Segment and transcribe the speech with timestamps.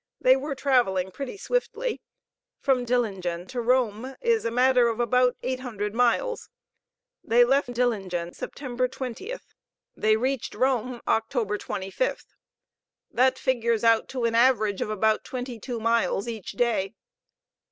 [0.19, 2.01] They were traveling pretty swiftly.
[2.59, 6.49] From Dillingen to Rome is a matter of about eight hundred miles.
[7.23, 9.43] They left Dillingen September 20th;
[9.95, 12.33] they reached Rome October 25th.
[13.11, 16.95] That figures out to an average of about twenty two miles each day.